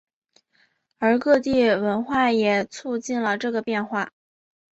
[0.97, 4.09] 而各地文化也促进了这个变化。